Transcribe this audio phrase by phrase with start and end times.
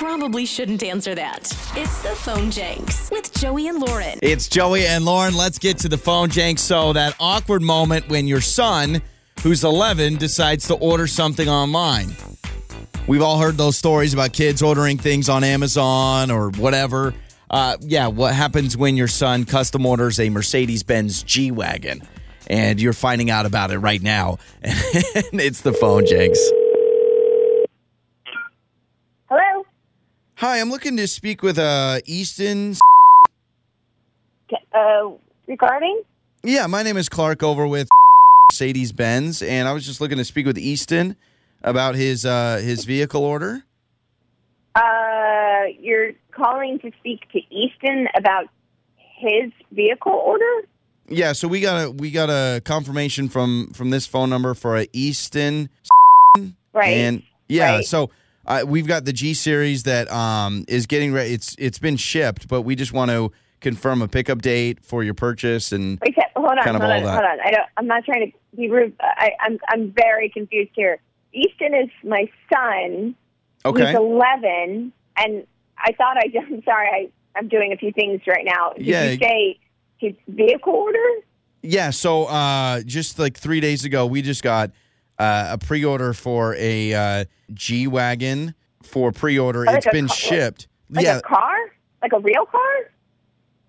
[0.00, 1.40] probably shouldn't answer that.
[1.76, 4.18] It's the phone Jenks with Joey and Lauren.
[4.22, 5.36] It's Joey and Lauren.
[5.36, 6.58] Let's get to the phone, Jenk.
[6.58, 9.02] So, that awkward moment when your son,
[9.42, 12.16] who's 11, decides to order something online.
[13.06, 17.12] We've all heard those stories about kids ordering things on Amazon or whatever.
[17.50, 22.00] Uh, yeah, what happens when your son custom orders a Mercedes Benz G Wagon?
[22.46, 24.38] And you're finding out about it right now.
[24.64, 26.40] And it's the phone, Jenks.
[30.40, 32.74] Hi, I'm looking to speak with uh, Easton.
[34.74, 35.10] Uh,
[35.46, 36.00] regarding?
[36.42, 37.90] Yeah, my name is Clark over with
[38.50, 41.14] Mercedes Benz, and I was just looking to speak with Easton
[41.62, 43.64] about his uh, his vehicle order.
[44.74, 48.46] Uh, you're calling to speak to Easton about
[48.96, 50.66] his vehicle order?
[51.06, 54.78] Yeah, so we got a we got a confirmation from from this phone number for
[54.78, 55.68] a Easton,
[56.72, 56.96] Right.
[56.96, 57.84] and yeah, right.
[57.84, 58.08] so
[58.50, 61.32] uh, we've got the G series that um is getting ready.
[61.32, 63.30] It's it's been shipped, but we just want to
[63.60, 66.98] confirm a pickup date for your purchase and Wait, hold on, kind of hold all
[66.98, 67.10] on, that.
[67.12, 67.38] hold on.
[67.46, 67.66] I don't.
[67.76, 68.94] I'm not trying to be rude.
[69.00, 70.98] I, I'm I'm very confused here.
[71.32, 73.14] Easton is my son.
[73.64, 73.86] okay.
[73.86, 75.46] He's 11, and
[75.78, 76.24] I thought I.
[76.38, 76.88] I'm sorry.
[76.88, 78.72] I I'm doing a few things right now.
[78.76, 79.10] Did Yeah.
[79.10, 79.58] you say
[79.98, 80.98] his vehicle order?
[81.62, 84.70] Yeah, so uh, just like three days ago, we just got
[85.20, 89.64] uh, a pre-order for a uh, G wagon for pre-order.
[89.64, 90.68] Like it's been car- shipped.
[90.88, 91.56] Like yeah, a car?
[92.02, 92.60] Like a real car?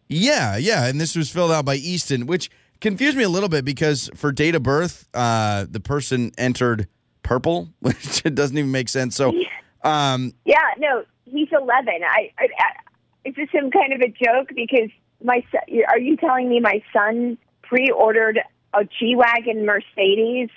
[0.07, 3.63] yeah, yeah, and this was filled out by Easton, which confused me a little bit
[3.63, 6.88] because for date of birth, uh, the person entered
[7.23, 9.16] purple, which it doesn't even make sense.
[9.16, 9.33] So,
[9.83, 11.69] um, Yeah, no, he's 11.
[11.69, 12.47] I, I, I
[13.23, 14.49] is this some kind of a joke?
[14.55, 14.89] Because
[15.23, 18.39] my son, are you telling me my son pre-ordered
[18.73, 20.49] a G-Wagon Mercedes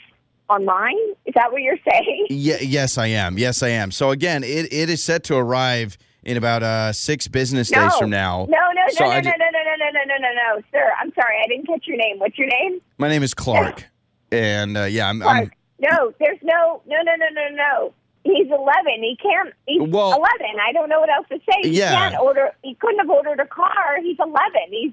[0.49, 0.97] online?
[1.27, 2.27] Is that what you're saying?
[2.31, 3.39] yeah, yes, I am.
[3.39, 3.91] Yes, I am.
[3.91, 8.11] So again, it, it is set to arrive in about uh, six business days from
[8.11, 8.47] now.
[8.49, 10.91] No, no, So no, no, no, no, no, no, no, no, no, no, sir.
[11.01, 12.19] I'm sorry, I didn't catch your name.
[12.19, 12.81] What's your name?
[12.99, 13.85] My name is Clark,
[14.33, 15.51] and uh, yeah, I'm, I'm
[15.81, 17.95] no, there's no, no, no, no, no, no.
[18.23, 18.63] He's 11.
[19.03, 19.53] He can't.
[19.67, 20.27] He's Well- 11.
[20.67, 21.69] I don't know what else to say.
[21.69, 21.93] He Yeah.
[21.93, 22.53] can't order.
[22.63, 23.99] He couldn't have ordered a car.
[24.03, 24.41] He's 11.
[24.71, 24.93] He's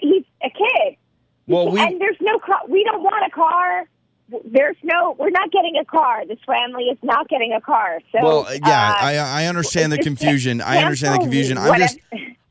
[0.00, 0.96] he's a kid.
[1.46, 2.60] well, we and there's no car.
[2.68, 3.86] We don't want a car.
[4.44, 5.16] There's no.
[5.18, 6.26] We're not getting a car.
[6.26, 8.00] This family is not getting a car.
[8.12, 10.60] So Well, yeah, uh, I I understand the confusion.
[10.60, 11.58] I understand the confusion.
[11.58, 11.98] I'm just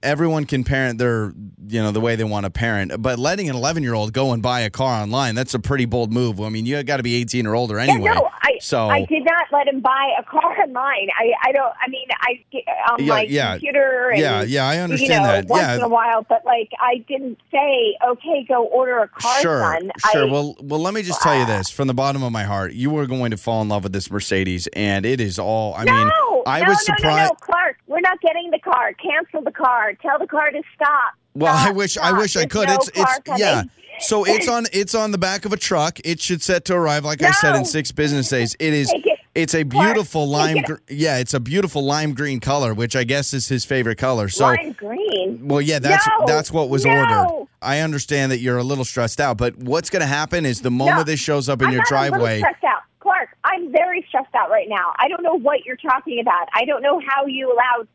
[0.03, 1.33] everyone can parent their
[1.71, 4.31] you know the way they want to parent, but letting an 11 year old go
[4.33, 6.39] and buy a car online that's a pretty bold move.
[6.41, 8.05] I mean, you got to be 18 or older anyway.
[8.05, 11.07] Yeah, no, I, so I did not let him buy a car online.
[11.19, 11.73] I, I don't.
[11.81, 13.51] I mean, I on Yeah, my yeah.
[13.53, 14.09] computer.
[14.09, 15.45] And, Yeah, yeah, I You understand know, that.
[15.47, 15.75] once Yeah.
[15.75, 19.91] in a while, but like, I didn't say, okay, go order a car, Sure, son.
[20.11, 20.27] sure.
[20.27, 22.73] I, well, well, let me just tell you this from the bottom of my heart:
[22.73, 25.73] you were going to fall in love with this Mercedes, and it is all.
[25.75, 26.11] I no, mean,
[26.45, 27.05] I no, was surprised.
[27.05, 27.77] no, no, Clark.
[27.87, 28.59] We're not getting the
[28.93, 29.11] car.
[29.11, 29.93] Cancel the car.
[30.01, 31.13] Tell the car to stop.
[31.33, 32.17] Well, I Stop, wish I stop.
[32.19, 32.67] wish I could.
[32.67, 33.63] no it's it's yeah.
[33.99, 35.99] So it's on it's on the back of a truck.
[36.03, 38.55] It should set to arrive, like I said, in six business days.
[38.59, 38.91] It is.
[38.93, 39.17] It.
[39.33, 40.57] It's a beautiful lime.
[40.57, 40.65] it.
[40.65, 44.27] Gr- yeah, it's a beautiful lime green color, which I guess is his favorite color.
[44.27, 45.47] So, Lime green.
[45.47, 46.91] well, yeah, that's No, that's what was no.
[46.97, 47.47] ordered.
[47.61, 50.69] I understand that you're a little stressed out, but what's going to happen is the
[50.71, 52.39] moment No, this shows up in I'm your driveway.
[52.39, 52.81] stressed out.
[52.99, 54.91] Clark, I'm very stressed out right now.
[54.99, 56.49] I don't know what you're talking about.
[56.53, 57.87] I don't know how you allowed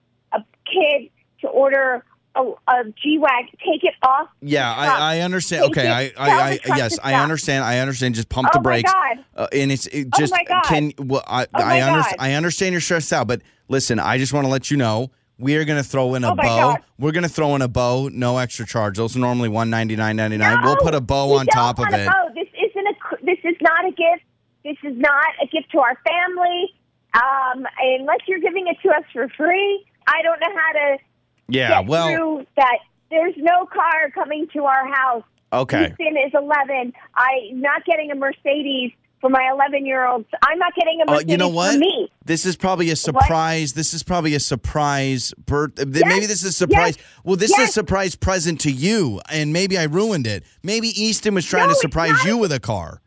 [0.77, 1.11] kid
[1.41, 2.05] to order
[2.35, 4.29] a, a G-Wag, take it off.
[4.43, 4.71] Yeah.
[4.73, 5.63] I, I understand.
[5.63, 7.65] Take Okay, it, I, I, I yes, I understand.
[7.65, 8.15] I understand.
[8.15, 8.93] Just pump Oh the my brakes.
[8.93, 9.25] God.
[9.35, 10.63] Uh, and it's it Oh just my God.
[10.65, 10.93] can.
[10.99, 11.81] Well, I, Oh I.
[11.81, 12.15] God.
[12.19, 15.57] I understand you're stressed out, but listen, I just want to let you know we
[15.57, 16.43] are going to throw in a Oh bow.
[16.73, 16.83] God.
[16.99, 18.97] We're going to throw in a bow, no extra charge.
[18.99, 20.61] Those are normally one ninety nine ninety nine.
[20.61, 22.07] No, We'll put a bow on top of it.
[22.07, 22.31] bow.
[22.35, 23.25] This isn't a.
[23.25, 24.25] This is not a gift.
[24.63, 26.75] This is not a gift to our family.
[27.15, 27.67] Um,
[27.99, 30.99] unless you're giving it to us for free, I don't know how to
[31.49, 32.79] Yeah, well, that.
[33.11, 35.23] There's no car coming to our house.
[35.53, 35.91] okay.
[35.91, 36.93] Easton is 11.
[37.15, 38.91] I'm not getting a Mercedes
[39.21, 40.27] for my 11 year olds.
[40.43, 41.73] I'm not getting a Uh, Mercedes you know what?
[41.75, 42.11] for me.
[42.25, 43.75] This is probably a surprise.
[43.75, 45.79] This is probably a surprise birth.
[45.87, 46.97] maybe this is a surprise.
[46.97, 50.43] yes, Well, this is a surprise present to you, and maybe I ruined it.
[50.65, 53.01] Maybe Easton was trying No, to surprise you with a car.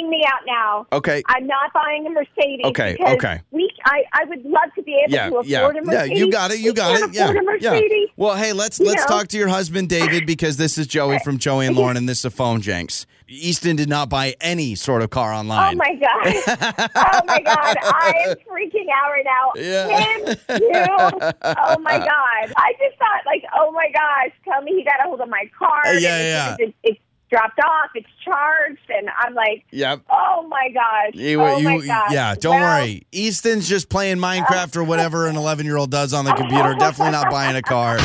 [0.00, 0.86] Clark, Clark, you're freaking me out now.
[0.92, 1.22] Okay.
[1.26, 2.66] I'm not buying a Mercedes.
[2.66, 3.40] Okay, okay.
[3.50, 5.80] We, I, I would love to be able Yeah, to afford yeah, a yeah.
[5.80, 6.18] Mercedes.
[6.18, 6.58] You got it.
[6.60, 7.14] You We got it.
[7.14, 8.06] Yeah, yeah.
[8.16, 9.16] Well, hey, let's You let's know.
[9.18, 12.20] talk to your husband David because this is Joey from Joey and Lauren, and this
[12.20, 13.06] is a phone Jenks.
[13.32, 15.74] Easton did not buy any sort of car online.
[15.74, 16.90] Oh my god!
[16.96, 17.76] oh my god!
[17.80, 19.52] I am freaking out right now.
[19.54, 19.86] Yeah.
[20.00, 21.30] Him, you.
[21.44, 22.52] Oh my god!
[22.56, 24.32] I just thought, like, oh my gosh!
[24.44, 25.94] Tell me he got a hold of my car.
[25.94, 26.92] Yeah, yeah.
[27.30, 27.90] Dropped off.
[27.94, 30.00] It's charged, and I'm like, Yep.
[30.10, 32.12] oh my gosh, You- uh, oh my you- gosh.
[32.12, 33.02] yeah, don't Well, worry.
[33.12, 36.74] Easton's just playing Minecraft or whatever an 11 year old does on the computer.
[36.74, 37.98] Definitely not buying a car.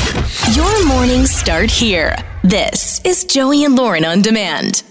[0.54, 2.16] Your mornings start here.
[2.44, 4.84] This is Joey and Lauren on demand.